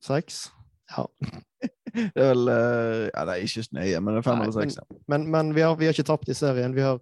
[0.05, 0.47] seks?
[0.93, 1.07] Ja.
[1.93, 4.77] det er vel uh, Ja, det er ikke nøye, men det er fem eller seks.
[4.89, 6.75] Men, men, men vi, har, vi, har, ikke tapt i serien.
[6.75, 7.01] Vi har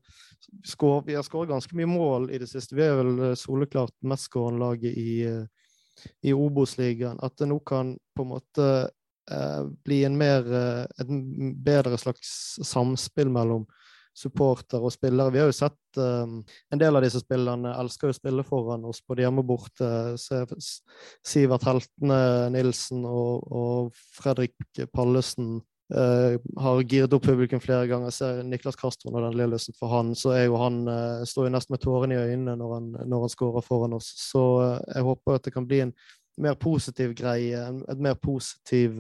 [0.66, 2.78] skåret ganske mye mål i det siste.
[2.78, 7.20] Vi er vel eh, soleklart mestskårende laget i, uh, i Obos-ligaen.
[7.26, 8.70] At det nå kan på en måte
[9.82, 10.46] bli en mer,
[11.02, 11.14] et
[11.66, 13.64] bedre slags samspill mellom
[14.16, 15.34] supporter og spillere.
[15.34, 16.40] Vi har jo sett um,
[16.72, 19.90] en del av disse spillerne elsker å spille foran oss både hjemme og borte.
[21.26, 22.20] Sivert Heltene
[22.56, 24.56] Nilsen og, og Fredrik
[24.96, 25.58] Pallesen
[25.94, 28.14] uh, har giret opp publikum flere ganger.
[28.14, 31.50] Jeg ser Niklas Castro når den løsnet for han, så er jo han uh, står
[31.50, 34.14] jo nesten med tårene i øynene når han, når han skårer foran oss.
[34.30, 35.96] Så uh, jeg håper at det kan bli en
[36.40, 38.98] mer positiv greie, en, et mer positiv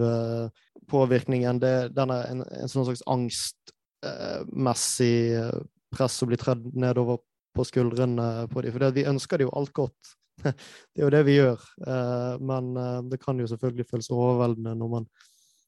[0.87, 3.74] påvirkning enn det, denne, en, en sånn slags angst
[4.05, 5.55] Eh, messig eh,
[5.95, 7.21] press og bli tredd nedover
[7.55, 8.75] på skuldrene på dem.
[8.75, 10.13] For vi ønsker det jo alt godt.
[10.45, 11.61] Det er jo det vi gjør.
[11.87, 12.75] Eh, men
[13.09, 15.05] det kan jo selvfølgelig føles overveldende når man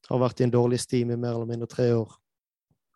[0.08, 2.12] har vært i en dårlig steam i mer eller mindre tre år.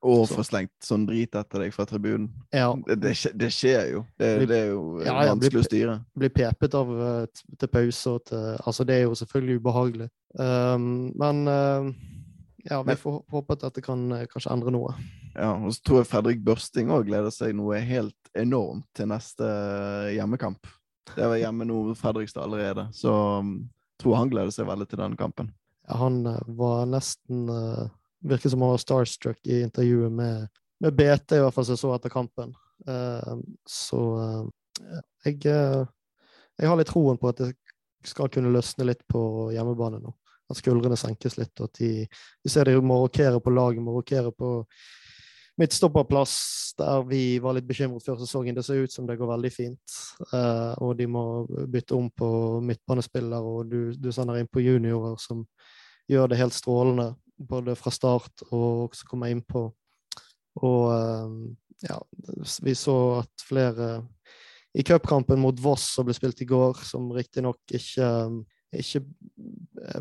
[0.03, 2.29] Og få slengt sånn drit etter deg fra tribunen.
[2.51, 2.73] Ja.
[2.87, 4.01] Det, det, det, skjer jo.
[4.19, 5.99] Det, det er jo ja, ja, vanskelig blir, å styre.
[6.19, 6.91] Bli pepet av
[7.31, 10.09] til pause og til Altså, det er jo selvfølgelig ubehagelig.
[10.35, 10.89] Um,
[11.23, 11.93] men uh,
[12.63, 14.95] ja, vi får håpe at dette kan eh, kanskje endre noe.
[15.35, 19.49] Ja, og så tror jeg Fredrik Børsting òg gleder seg noe helt enormt til neste
[19.49, 20.71] eh, hjemmekamp.
[21.13, 25.19] Det var hjemme nå Fredrikstad allerede, så jeg tror han gleder seg veldig til den
[25.19, 25.51] kampen.
[25.89, 27.49] Ja, han uh, var nesten
[28.23, 30.47] Virker som han var starstruck i intervjuet med,
[30.79, 32.53] med BT, i hvert fall som jeg så etter kampen.
[33.67, 34.03] Så
[35.27, 37.49] jeg, jeg har litt troen på at det
[38.07, 40.15] skal kunne løsne litt på hjemmebane nå
[40.53, 41.93] at skuldrene senkes litt, og at de,
[42.45, 44.59] de ser de må rokere på laget, må rokere på
[45.61, 46.35] midtstopperplass,
[46.79, 48.57] der vi var litt bekymret før sesongen.
[48.57, 49.97] Det ser ut som det går veldig fint,
[50.33, 51.25] uh, og de må
[51.73, 52.31] bytte om på
[52.65, 55.45] midtbanespiller, og du, du sender inn på juniorer som
[56.11, 59.67] gjør det helt strålende, både fra start og også kommer innpå.
[60.63, 61.37] Og uh,
[61.83, 61.99] ja,
[62.63, 63.95] vi så at flere
[64.73, 68.09] i cupkampen mot Voss som ble spilt i går, som riktignok ikke
[68.73, 69.03] ikke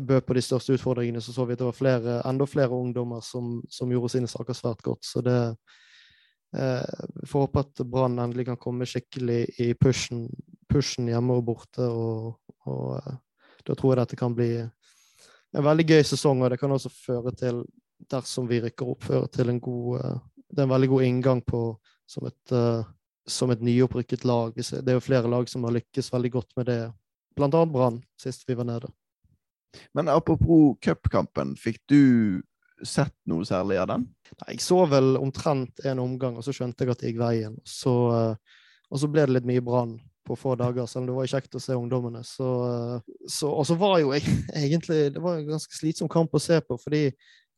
[0.00, 3.20] bød på de største utfordringene, så så vi at det var flere, enda flere ungdommer
[3.20, 5.04] som, som gjorde sine saker svært godt.
[5.04, 5.38] Så det
[6.56, 10.28] eh, får håpe at Brann endelig kan komme skikkelig i pushen,
[10.70, 11.84] pushen hjemme og borte.
[11.88, 12.38] Og,
[12.70, 13.18] og eh,
[13.66, 14.52] da tror jeg dette kan bli
[15.52, 17.62] en veldig gøy sesong, og det kan også føre til,
[18.10, 20.20] dersom vi rykker opp, føre til en god eh,
[20.52, 21.60] Det er en veldig god inngang på
[22.08, 22.82] som et, eh,
[23.26, 24.52] som et nyopprykket lag.
[24.52, 26.82] Det er jo flere lag som har lykkes veldig godt med det
[27.36, 28.90] blant annet Brann, sist vi var nede.
[29.96, 32.42] Men apropos cupkampen, fikk du
[32.86, 34.06] sett noe særlig av den?
[34.42, 37.58] Nei, jeg så vel omtrent en omgang, og så skjønte jeg at det gikk veien.
[37.68, 38.56] Så, eh,
[38.90, 41.58] og så ble det litt mye Brann på få dager, selv om det var kjekt
[41.58, 42.24] å se ungdommene.
[42.26, 44.26] Så, eh, så, og så var jo jeg,
[44.64, 47.06] egentlig Det var en ganske slitsom kamp å se på, fordi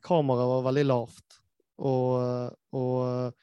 [0.05, 1.41] kameraet var veldig lavt.
[1.85, 3.41] Og, eh, og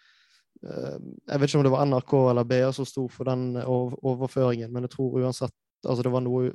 [0.62, 4.86] jeg vet ikke om det var NRK eller BA som sto for den overføringen, men
[4.86, 6.52] jeg tror uansett Altså, det var noe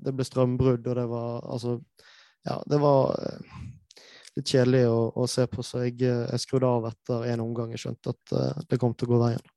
[0.00, 1.78] Det ble strømbrudd, og det var Altså,
[2.44, 3.56] ja, det var eh,
[4.36, 7.72] litt kjedelig å, å se på, så jeg, eh, jeg skrudde av etter en omgang.
[7.72, 9.50] Jeg skjønte at det kom til å gå veien.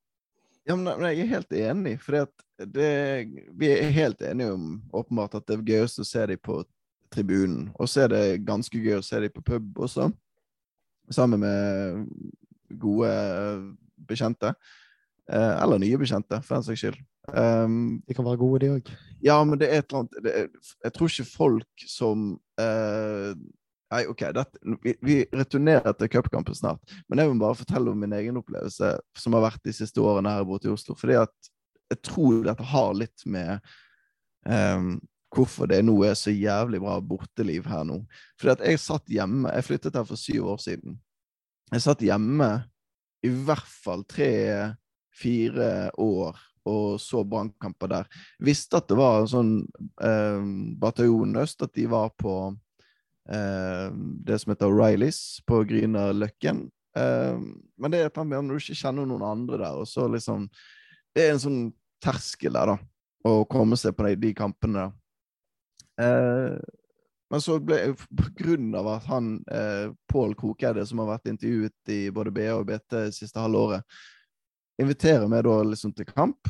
[0.68, 2.28] Ja, men, men Jeg er helt enig, for
[2.68, 6.62] vi er helt enige om åpenbart at det er gøyest å se dem på
[7.14, 7.70] tribunen.
[7.80, 10.10] Og så er det ganske gøy å se dem på pub også,
[11.14, 12.04] sammen med
[12.82, 13.12] gode
[14.10, 14.52] bekjente.
[15.28, 17.00] Eh, eller nye bekjente, for den saks skyld.
[17.36, 18.92] Um, de kan være gode, de òg.
[19.24, 20.46] Ja, men det er et eller annet er,
[20.86, 22.22] Jeg tror ikke folk som
[22.62, 23.34] uh,
[23.88, 26.96] Nei, OK, dette, vi, vi, returnerer til cupkampen snart.
[27.08, 30.34] Men jeg må bare fortelle om min egen opplevelse som har vært de siste årene
[30.36, 30.96] her borte i Oslo.
[31.00, 31.52] fordi at
[31.94, 33.64] jeg tror dette har litt med
[34.44, 34.98] um,
[35.32, 38.02] hvorfor det nå er så jævlig bra borteliv her nå.
[38.40, 41.00] Fordi at jeg satt hjemme Jeg flyttet her for syv år siden.
[41.72, 42.52] Jeg satt hjemme
[43.24, 44.04] i hvert fall
[45.18, 48.08] tre-fire år og så brannkamper der.
[48.40, 49.52] Visste at det var en sånn
[50.04, 50.42] eh,
[50.80, 52.34] bataljon øst, at de var på
[53.32, 53.88] eh,
[54.28, 56.66] det som heter O'Reillys på Grünerløkken.
[56.98, 57.38] Eh,
[57.78, 60.08] men det er et eller annet når du ikke kjenner noen andre der, og så
[60.12, 60.50] liksom
[61.16, 61.62] Det er en sånn
[62.04, 62.76] terskel der, da,
[63.26, 64.90] å komme seg på de, de kampene.
[65.98, 66.60] Eh,
[67.32, 71.32] men så ble jeg, på grunn av at han, eh, Pål Krokeide, som har vært
[71.32, 73.84] intervjuet i både BA og BT siste halvåret,
[74.82, 76.50] inviterer meg da liksom til kamp,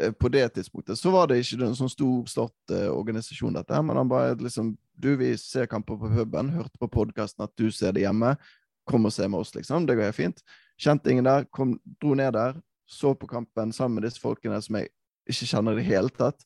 [0.00, 2.46] Eh, på det tidspunktet så var det ikke en sånn stor
[2.94, 7.46] organisasjon, dette, men han bare liksom Du, vi ser kamper på puben, hørte på podkasten
[7.46, 8.34] at du ser det hjemme.
[8.84, 9.86] Kom og se med oss, liksom.
[9.88, 10.42] Det går helt fint.
[10.76, 11.46] Kjente ingen der.
[11.48, 11.70] Kom,
[12.02, 14.90] dro ned der, så på kampen sammen med disse folkene som jeg
[15.24, 16.44] ikke kjenner i det hele tatt.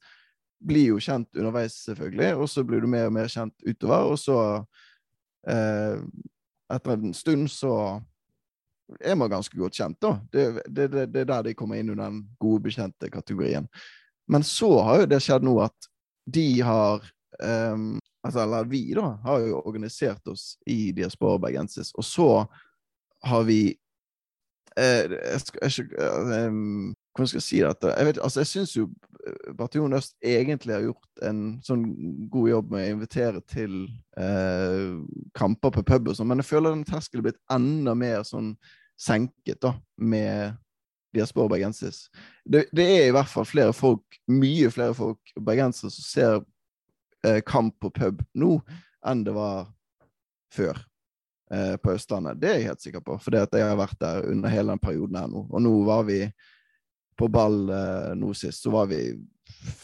[0.62, 4.12] Blir jo kjent underveis, selvfølgelig, og så blir du mer og mer kjent utover.
[4.12, 4.38] Og så,
[5.50, 5.98] eh,
[6.78, 7.74] etter en stund, så
[9.00, 10.14] er man ganske godt kjent, da.
[10.32, 13.68] Det, det, det, det, er der de kommer inn under den gode, bekjente kategorien.
[14.28, 15.88] Men så har jo det skjedd nå at
[16.24, 17.04] de har
[17.44, 22.28] um, altså, Eller vi, da, har jo organisert oss i Diaspora Bergensis, og så
[23.24, 23.74] har vi
[24.76, 27.92] eh, jeg jeg, jeg, um, Hvordan skal jeg si dette?
[27.94, 28.88] Jeg, vet, altså, jeg syns jo
[29.22, 31.84] eh, Bataljon Øst egentlig har gjort en sånn
[32.32, 33.76] god jobb med å invitere til
[34.18, 34.96] eh,
[35.38, 38.54] kamper på pub og sånn, men jeg føler den terskelen er blitt enda mer sånn
[39.00, 40.58] senket da, med
[41.14, 42.08] Diaspora Bergensis.
[42.44, 46.40] Det, det, er i hvert fall flere folk, mye flere folk bergensere som ser
[47.26, 48.56] eh, kamp på pub nå
[49.06, 49.68] enn det var
[50.54, 50.80] før
[51.54, 52.40] eh, på Østlandet.
[52.42, 55.20] Det er jeg helt sikker på, for jeg har vært der under hele den perioden
[55.20, 55.46] her nå.
[55.50, 56.20] Og nå var vi
[57.16, 59.00] på ball eh, nå sist, så var vi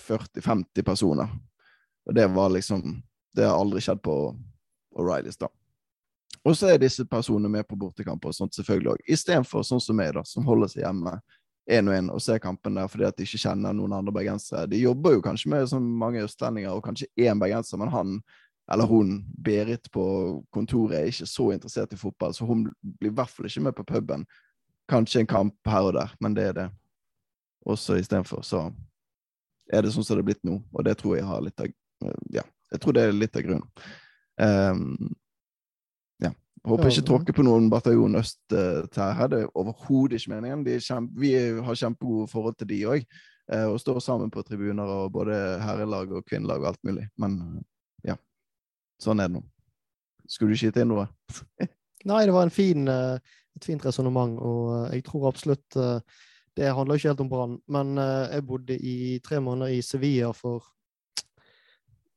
[0.08, 1.30] 40-50 personer.
[2.06, 4.14] Og det var liksom Det har aldri skjedd på
[4.98, 5.46] O'Reillys, da.
[6.42, 9.04] Og så er disse personene med på bortekamper og sånt selvfølgelig òg.
[9.14, 11.12] Istedenfor sånn som meg, da, som holder seg hjemme
[11.70, 14.66] én og én og ser kampen der fordi at de ikke kjenner noen andre bergensere.
[14.66, 18.16] De jobber jo kanskje med så mange østlendinger og kanskje én bergenser, men han
[18.70, 20.02] eller hun, Berit på
[20.54, 23.74] kontoret, er ikke så interessert i fotball, så hun blir i hvert fall ikke med
[23.74, 24.22] på puben.
[24.90, 26.66] Kanskje en kamp her og der, men det er det.
[27.68, 28.68] Og så istedenfor så
[29.70, 31.70] er det sånn som det er blitt nå, og det tror jeg har litt av
[32.32, 33.66] Ja, jeg tror det er litt av grunnen.
[34.40, 35.10] Um,
[36.22, 36.30] ja.
[36.64, 39.26] Håper ikke tråkke på noen bataljon øst uh, her.
[39.28, 40.64] Det er overhodet ikke meningen.
[40.80, 44.88] Kjempe, vi har kjempegode forhold til de òg, uh, eh, og står sammen på tribuner
[44.88, 47.04] og både herrelag og kvinnelag og alt mulig.
[47.20, 47.60] Men uh,
[48.12, 48.16] ja,
[49.02, 49.44] sånn er det nå.
[50.30, 51.08] Skulle du skyte inn noe?
[52.08, 55.76] Nei, det var en fin, et fint resonnement, og jeg tror absolutt
[56.58, 60.32] det handler ikke helt om Brann, men uh, jeg bodde i tre måneder i Sevilla
[60.36, 60.66] for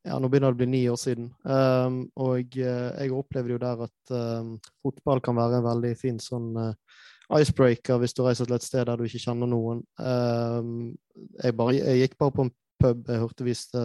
[0.04, 1.30] ja, nå begynner det å bli ni år siden.
[1.48, 4.50] Um, og uh, jeg opplevde jo der at um,
[4.84, 6.98] fotball kan være en veldig fin sånn uh,
[7.38, 9.80] icebreaker hvis du reiser til et sted der du ikke kjenner noen.
[9.96, 10.92] Um,
[11.40, 12.52] jeg, bare, jeg, gikk bare på en
[12.84, 13.78] pub, jeg hørte visst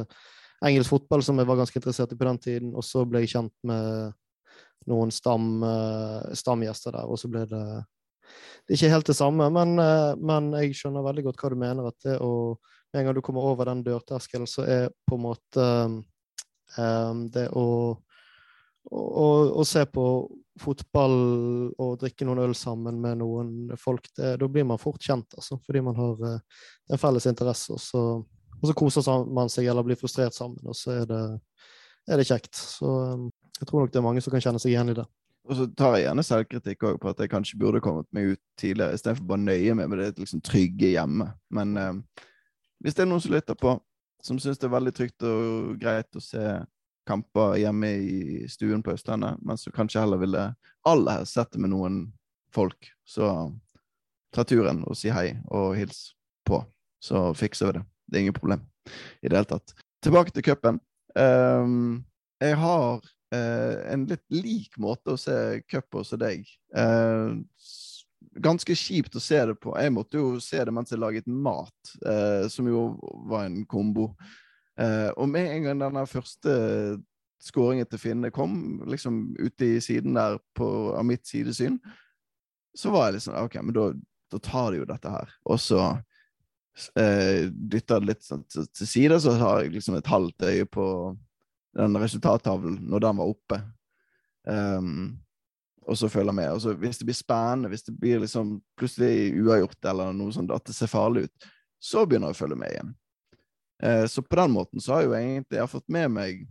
[0.59, 3.31] engelsk fotball, som jeg var ganske interessert i på den tiden, og så ble jeg
[3.37, 4.11] kjent med
[4.91, 5.61] noen stam,
[6.35, 7.63] stamgjester der, og så ble det
[8.69, 11.55] det er ikke helt det samme, men, eh, men, jeg skjønner veldig godt hva du
[11.57, 11.87] mener.
[11.89, 12.57] at det å,
[12.93, 15.65] Med en gang du kommer over den dørterskelen, så er på en måte
[16.77, 17.65] um, det å,
[18.89, 20.05] å, å, se på
[20.59, 21.17] fotball
[21.77, 25.59] og drikke noen øl sammen med noen folk, det, da blir man fort kjent, altså,
[25.65, 27.73] fordi man har uh, en felles interesse.
[27.73, 28.03] Og så,
[28.57, 31.23] og så, koser man seg eller blir frustrert sammen, og så er det,
[32.09, 32.53] er det kjekt.
[32.57, 32.89] Så
[33.59, 35.09] jeg tror nok det er mange som kan kjenne seg igjen i det.
[35.49, 38.41] Og så tar jeg gjerne selvkritikk òg på at jeg kanskje burde kommet meg ut
[38.61, 41.31] tidligere, istedenfor bare nøye meg med det liksom trygge hjemme.
[41.49, 42.25] Men eh,
[42.85, 43.73] hvis det er noen som lytter på,
[44.21, 46.43] som syns det er veldig trygt og greit å se
[47.09, 50.45] kamper hjemme i stuen på Østlandet, men som kanskje heller ville
[50.87, 52.03] aller helst sett det med noen
[52.53, 53.49] folk, så
[54.35, 56.11] ta turen og si hei og hils
[56.45, 56.61] på,
[57.01, 57.85] så fikser vi det.
[58.05, 58.61] Det er ingen problem
[59.21, 59.73] i det hele tatt.
[60.05, 60.77] Tilbake til cupen.
[61.17, 62.05] Um,
[62.41, 63.01] jeg har
[63.37, 66.47] en litt lik måte å se cup på som deg.
[66.73, 67.35] Eh,
[68.39, 69.73] ganske kjipt å se det på.
[69.79, 72.83] Jeg måtte jo se det mens jeg laget mat, eh, som jo
[73.29, 74.11] var en kombo.
[74.79, 76.53] Eh, og med en gang denne første
[77.43, 81.79] skåringen til Finne kom, liksom ute i siden der på, av mitt sidesyn,
[82.75, 83.87] så var jeg liksom OK, men da,
[84.31, 85.31] da tar de jo dette her.
[85.49, 85.81] Og så
[86.99, 90.85] eh, dytta det litt sånn, til side, så har jeg liksom et halvt øye på
[91.77, 93.59] den resultattavlen når den var oppe.
[94.49, 95.19] Um,
[95.89, 96.51] og så følger med.
[96.53, 100.53] Og så hvis det blir spennende, hvis det blir liksom plutselig uavgjort eller noe sånt,
[100.53, 101.49] at det ser farlig ut,
[101.81, 102.93] så begynner jeg å følge med igjen.
[103.83, 106.47] Uh, så på den måten så har jo egentlig jeg har fått med meg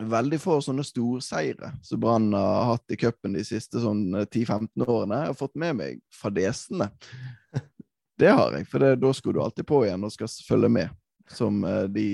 [0.00, 4.88] veldig få sånne storseire som Brann har hatt i cupen de siste sånn 10-15 eh,
[4.88, 5.18] årene.
[5.20, 6.88] Jeg har fått med meg fadesene.
[8.20, 10.96] Det har jeg, for det, da skulle du alltid på igjen og skal følge med,
[11.32, 12.06] som uh, de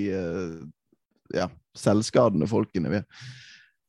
[1.34, 2.92] ja, selvskadende folkene.
[2.96, 3.02] vi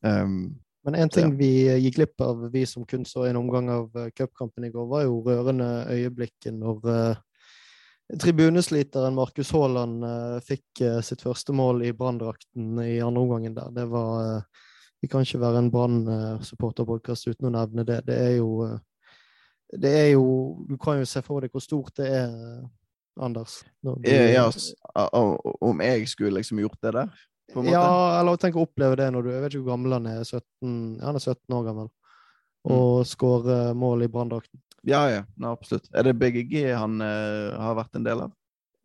[0.06, 3.89] Um, Men en ting vi gikk glipp av, vi som kun så en omgang av
[3.97, 7.17] uh, cupkampen i går, var jo rørende øyeblikket når uh,
[8.21, 13.73] tribunesliteren Markus Haaland uh, fikk uh, sitt første mål i Branndrakten i andre omgangen der.
[13.76, 14.45] Det var
[15.02, 18.00] Vi kan ikke være en Brann-supporterpodkast uten å nevne det.
[18.08, 18.80] Det er jo
[19.69, 22.32] Det er jo Du kan jo se for deg hvor stort det er,
[23.19, 23.63] Anders.
[23.84, 24.50] Du, ja,
[25.62, 27.27] om jeg skulle liksom gjort det der?
[27.56, 30.24] Ja, eller tenk å oppleve det når du Jeg vet ikke hvor gammel han er.
[30.24, 31.92] 17, han er 17 år gammel.
[32.68, 33.08] Og mm.
[33.08, 34.60] skårer mål i Branndrakten.
[34.88, 35.24] Ja, ja.
[35.36, 35.88] No, absolutt.
[35.96, 38.36] Er det BGG han uh, har vært en del av?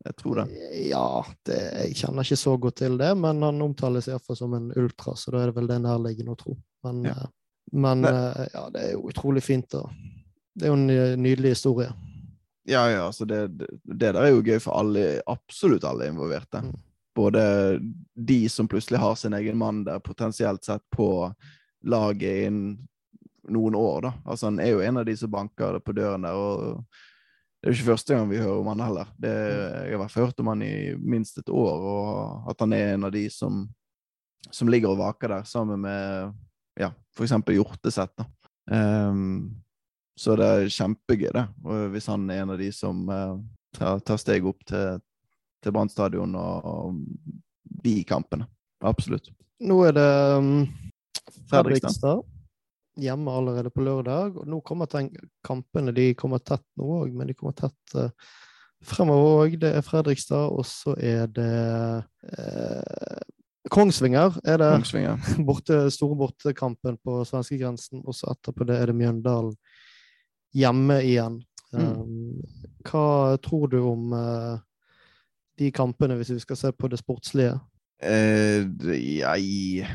[0.03, 0.46] Jeg tror det.
[0.90, 1.07] Ja,
[1.46, 5.14] det, jeg kjenner ikke så godt til det, men han omtales iallfall som en ultra,
[5.18, 6.57] så da er det vel det nærliggende å tro.
[6.87, 7.18] Men, ja.
[7.18, 7.29] uh,
[7.85, 9.68] men uh, ja, det er jo utrolig fint.
[9.75, 9.85] Da.
[10.55, 11.90] Det er jo en nydelig historie.
[12.66, 16.62] Ja, ja, altså det, det, det der er jo gøy for alle, absolutt alle involverte.
[16.62, 16.81] Mm
[17.14, 17.42] både
[18.14, 21.33] de som plutselig har sin egen mann der, potensielt sett på
[21.83, 22.88] laget innen
[23.51, 24.12] noen år, da.
[24.25, 26.85] Altså, han er jo en av de som banker på døren der, og
[27.62, 29.11] det er jo ikke første gang vi hører om han heller.
[29.18, 29.33] Det,
[29.90, 33.12] jeg har hørt om han i minst et år, og at han er en av
[33.14, 33.64] de som,
[34.51, 36.33] som ligger og vaker der, sammen med
[36.81, 38.14] ja, for eksempel Hjorteseth.
[38.18, 38.27] da.
[38.72, 39.62] Um,
[40.18, 41.46] så det er kjempegøy, det.
[41.64, 43.38] Og hvis han er en av de som uh,
[43.77, 45.01] tar, tar steg opp til,
[45.62, 46.98] til Brann stadion og
[47.85, 48.48] de kampene.
[48.83, 49.31] Absolutt.
[49.62, 50.55] Nå er det um,
[51.51, 52.22] Fredrikstad
[53.01, 54.37] hjemme allerede på lørdag.
[54.37, 54.90] og Nå kommer
[55.44, 58.11] kampene de kommer tett nå òg, men de kommer tett uh,
[58.85, 59.61] fremover òg.
[59.62, 61.53] Det er Fredrikstad, og så er det
[62.03, 63.20] uh,
[63.72, 65.31] Kongsvinger er det Kongsvinger.
[65.48, 68.03] borte, store bortekampen på svenskegrensen.
[68.05, 69.55] Og så etterpå det er det Mjøndalen
[70.53, 71.38] hjemme igjen.
[71.72, 71.87] Mm.
[71.87, 74.59] Um, hva tror du om uh,
[75.62, 77.57] de kampene, hvis vi skal se på det sportslige?
[78.03, 79.87] Eh, jeg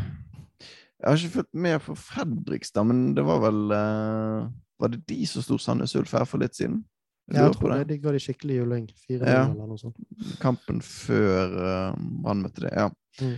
[0.97, 4.47] Jeg har ikke fulgt med på Fredrikstad, men det var vel uh,
[4.80, 6.86] Var det de som sto Sandnes Ulf her for litt siden?
[7.27, 7.89] Jeg, jeg tror det.
[7.89, 8.88] De ga de skikkelig juling.
[9.03, 9.43] Fire ja.
[9.51, 9.97] eller noe sånt.
[10.39, 12.88] Kampen før uh, Brann møtte det, ja.
[13.19, 13.36] Mm.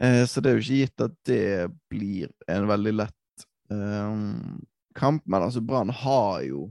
[0.00, 1.44] Eh, så det er jo ikke gitt at det
[1.90, 4.58] blir en veldig lett um,
[4.98, 6.66] kamp, men altså Brann har jo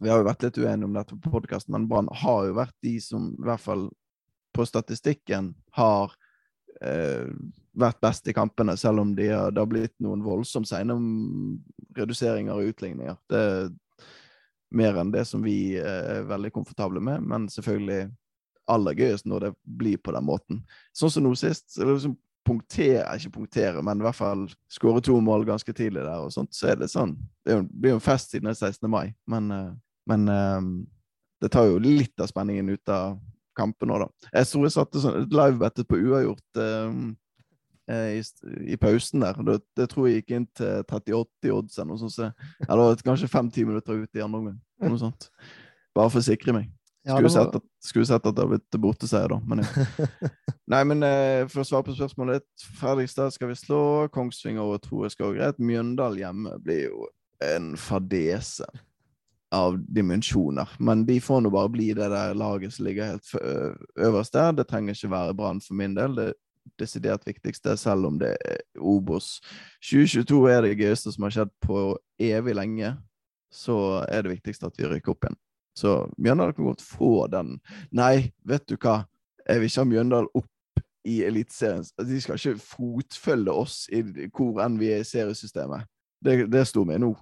[0.00, 2.76] vi har jo vært litt uenige om dette på podkasten, men Brann har jo vært
[2.84, 3.88] de som i hvert fall
[4.56, 6.14] på statistikken har
[6.82, 7.28] eh,
[7.78, 10.96] vært best i kampene, selv om de har, det har blitt noen voldsomt sene
[11.96, 13.20] reduseringer og utligninger.
[13.30, 13.70] Det er
[14.74, 18.08] mer enn det som vi er veldig komfortable med, men selvfølgelig
[18.70, 20.64] aller gøyest når det blir på den måten.
[20.96, 21.74] Sånn som nå sist.
[21.76, 26.32] liksom punktere, ikke punktere, men i hvert fall skåre to mål ganske tidlig der, og
[26.34, 27.12] sånt, så er det sånn
[27.44, 28.88] Det blir jo en fest siden er 16.
[28.90, 29.74] mai, men uh,
[30.08, 30.70] men um,
[31.40, 33.18] det tar jo litt av spenningen ut av
[33.56, 34.08] kampen nå, da.
[34.32, 37.10] Jeg tror jeg satte sånn et livebettet på uavgjort um,
[37.90, 38.20] i,
[38.70, 39.40] i, pausen der.
[39.46, 42.44] Det, det, tror jeg gikk inn til 30-80 odds eller noe sånt.
[42.68, 44.60] Eller kanskje fem-ti minutter ut i andre omgang.
[44.84, 45.30] Noe sånt.
[45.96, 46.68] Bare for å sikre meg.
[47.00, 47.32] Skulle, ja, var...
[47.32, 49.40] sett at, sett at det har blitt borteseier, da.
[49.48, 50.10] Men, ja.
[50.74, 53.82] Nei, men eh, for å svare på spørsmålet ditt Fredrikstad skal vi slå.
[54.12, 55.58] Kongsvinger og tror skal gå greit.
[55.58, 57.08] Mjøndal hjemme blir jo
[57.42, 58.68] en fadese
[59.54, 60.68] av dimensjoner.
[60.78, 63.32] Men de får nå bare bli det der laget som ligger helt
[63.98, 64.52] øverst der.
[64.54, 66.14] Det trenger ikke være Brann for min del.
[66.16, 66.32] Det
[66.78, 69.38] desidert viktigste, selv om det er Obos.
[69.84, 71.84] 2022 er det gøyeste som har skjedd på
[72.20, 72.94] evig lenge.
[73.50, 73.76] Så
[74.08, 75.40] er det viktigste at vi rykker opp igjen.
[75.76, 77.56] Så Mjøndalen kan godt få den.
[77.94, 79.04] Nei, vet du hva?
[79.46, 81.86] Jeg vil ikke ha Mjøndalen opp i Eliteserien.
[82.06, 85.88] De skal ikke fotfølge oss i hvor enn vi er i seriesystemet.
[86.20, 87.14] Det, det sto med nå.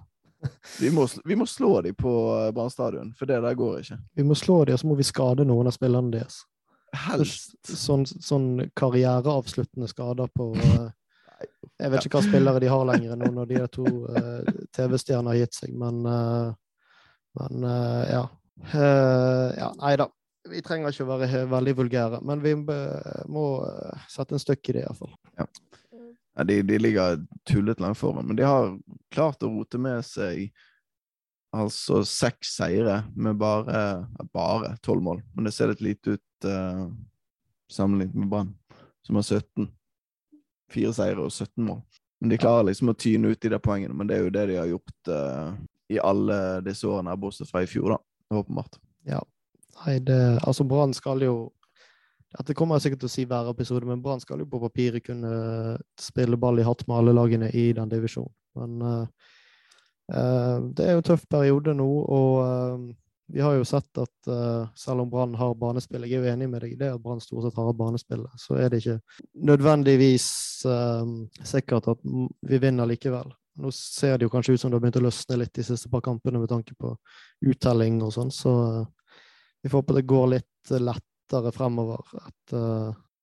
[0.79, 3.97] Vi må, vi må slå dem på eh, Brann stadion, for det der går ikke.
[4.15, 6.43] Vi må slå dem, og så må vi skade noen av spillerne deres.
[6.95, 7.57] Helst.
[7.67, 10.87] Sånn, sånn karriereavsluttende skader på uh,
[11.77, 15.41] Jeg vet ikke hva spillere de har lenger nå når de to uh, TV-stjernene har
[15.43, 16.01] gitt seg, men,
[17.39, 17.67] men
[18.09, 18.23] ja.
[18.73, 19.69] ja.
[19.83, 20.09] Nei da.
[20.49, 23.43] Vi trenger ikke å være veldig vulgære, men vi må
[24.09, 25.11] sette en støkk i det, iallfall.
[25.37, 25.45] Ja.
[26.39, 28.77] Ja, de, de, ligger tullet langt foran, men de har
[29.11, 30.45] klart å rote med seg
[31.51, 33.81] altså seks seire med bare
[34.31, 35.19] bare tolv mål.
[35.35, 36.85] Men det ser litt lite ut uh,
[37.67, 38.53] sammenlignet med Brann,
[39.03, 39.67] som har 17.
[40.71, 41.83] Fire seire og 17 mål.
[42.23, 44.47] Men de klarer liksom å tyne ut de der poengene, men det er jo det
[44.53, 45.59] de har gjort uh,
[45.91, 48.39] i alle disse årene, bortsett fra i fjor, da.
[48.39, 48.79] Åpenbart.
[49.11, 49.19] Ja.
[49.83, 51.49] Nei, det Altså, Brann skal jo
[52.37, 55.05] dette kommer jeg sikkert til å si hver episode, men Brann skal jo på papiret
[55.05, 58.33] kunne spille ball i hatt med alle lagene i den divisjonen.
[58.59, 59.29] Men uh,
[60.13, 62.83] uh, det er jo en tøff periode nå, og uh,
[63.29, 64.29] vi har jo sett at
[64.73, 67.21] selv om Brann har banespill, jeg er jo enig med deg i det at Brann
[67.21, 68.95] stort sett har banespill, så er det ikke
[69.45, 70.25] nødvendigvis
[71.45, 73.29] sikkert at vi vinner likevel.
[73.61, 75.93] Nå ser det jo kanskje ut som det har begynt å løsne litt de siste
[75.93, 76.95] par kampene med tanke på
[77.53, 78.55] uttelling og sånn, så
[79.61, 80.73] vi får håpe det går litt
[81.29, 82.01] lettere fremover.
[82.13, 82.53] At,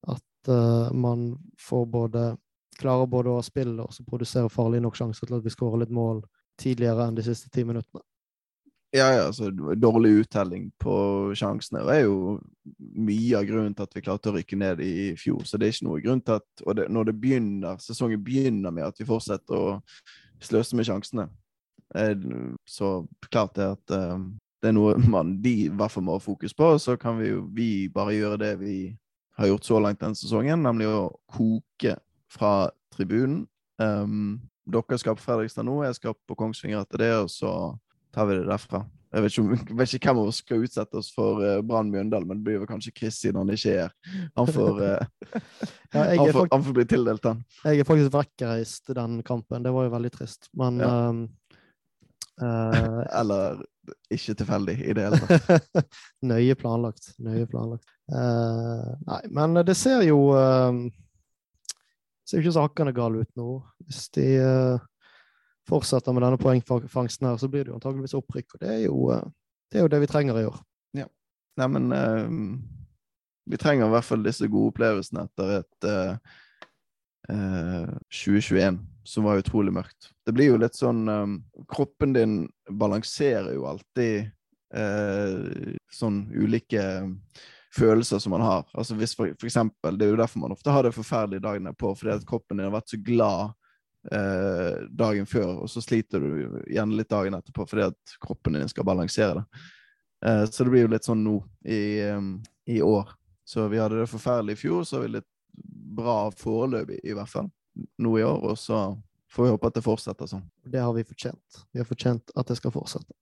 [0.06, 0.50] at
[0.94, 2.36] man får både
[2.78, 6.22] klarer både å spille og produsere farlig nok sjanser til at vi skårer litt mål
[6.60, 8.02] tidligere enn de siste ti minuttene.
[8.94, 10.94] Ja, ja, altså dårlig uttelling på
[11.36, 12.36] sjansene er jo
[12.78, 15.42] mye av grunnen til at vi klarte å rykke ned i fjor.
[15.44, 18.72] Så det er ikke noe grunn til at Og det, når det begynner, sesongen begynner
[18.72, 19.74] med at vi fortsetter å
[20.40, 21.26] sløse med sjansene,
[22.66, 22.88] så
[23.28, 23.96] klart det at
[24.62, 26.72] det er noe man de i hvert fall må ha fokus på.
[26.82, 28.76] Så kan vi jo vi bare gjøre det vi
[29.36, 31.98] har gjort så langt denne sesongen, nemlig å koke
[32.32, 33.44] fra tribunen.
[33.76, 37.50] Um, dere skal på Fredrikstad nå, jeg skal på Kongsvinger etter det, og så
[38.14, 38.82] tar vi det derfra.
[39.12, 42.26] Jeg vet ikke, vet ikke hvem av oss skal utsette oss for uh, Brann Mjøndal,
[42.26, 43.94] men det blir vel kanskje Chris siden han ikke er
[44.40, 45.30] Han får, uh,
[45.94, 47.44] ja, han, får han, får, bli tildelt den.
[47.62, 49.64] Jeg er faktisk vekkreist den kampen.
[49.68, 50.92] Det var jo veldig trist, men ja.
[52.40, 53.62] uh, Eller
[54.12, 55.88] ikke tilfeldig i det hele tatt.
[56.32, 57.12] nøye planlagt.
[57.22, 57.86] Nøye planlagt.
[58.08, 60.20] nei, men det ser jo
[62.26, 63.48] ser jo ikke sakene gale ut nå.
[63.86, 64.28] Hvis de
[65.66, 68.54] fortsetter med denne poengfangsten her, så blir det jo antageligvis opprykk.
[68.54, 68.98] Og det er jo,
[69.70, 70.58] det, er jo det vi trenger i år.
[70.98, 71.06] Ja.
[71.60, 72.26] Nei, men uh,
[73.50, 75.90] vi trenger i hvert fall disse gode opplevelsene etter et
[77.30, 80.10] uh, uh, 2021 som var utrolig mørkt.
[80.26, 81.36] Det blir jo litt sånn um,
[81.70, 84.32] Kroppen din balanserer jo alltid
[85.94, 86.82] sånn ulike
[87.76, 88.64] følelser som man har.
[88.74, 91.72] Altså hvis for, for, eksempel, Det er jo derfor man ofte har det forferdelige dagene
[91.74, 93.54] på, fordi at kroppen din har vært så glad
[94.12, 98.72] eh, dagen før, og så sliter du gjerne litt dagen etterpå fordi at kroppen din
[98.72, 99.62] skal balansere det.
[100.26, 101.80] Eh, så det blir jo litt sånn nå i,
[102.16, 103.12] um, i, år.
[103.46, 105.30] Så vi hadde det forferdelig i fjor, så har vi litt
[105.96, 107.50] bra foreløpig i hvert fall
[108.02, 108.80] nå i år, og så
[109.32, 110.44] får vi håpe at det fortsetter sånn.
[110.64, 111.62] Det har vi fortjent.
[111.72, 113.12] Vi har fortjent at det skal fortsette.